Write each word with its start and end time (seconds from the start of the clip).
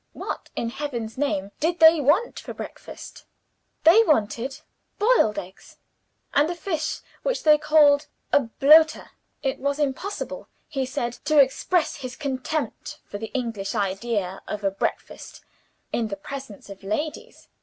What, 0.13 0.49
in 0.55 0.71
heaven's 0.71 1.15
name, 1.15 1.51
did 1.59 1.79
they 1.79 2.01
want 2.01 2.39
for 2.39 2.55
breakfast? 2.55 3.25
They 3.83 4.01
wanted 4.01 4.61
boiled 4.97 5.37
eggs; 5.37 5.77
and 6.33 6.49
a 6.49 6.55
fish 6.55 7.01
which 7.21 7.43
they 7.43 7.59
called 7.59 8.07
a 8.33 8.39
Bloaterre. 8.59 9.11
It 9.43 9.59
was 9.59 9.77
impossible, 9.77 10.47
he 10.67 10.87
said, 10.87 11.13
to 11.25 11.37
express 11.37 11.97
his 11.97 12.15
contempt 12.15 12.97
for 13.05 13.19
the 13.19 13.29
English 13.35 13.75
idea 13.75 14.41
of 14.47 14.63
a 14.63 14.71
breakfast, 14.71 15.41
in 15.93 16.07
the 16.07 16.17
presence 16.17 16.67
of 16.71 16.81
ladies. 16.81 17.47